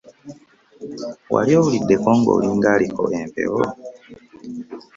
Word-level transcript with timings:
Wali 1.33 1.51
owuliddeko 1.59 2.09
ng’olinga 2.17 2.67
aliko 2.75 3.03
empewo? 3.19 3.61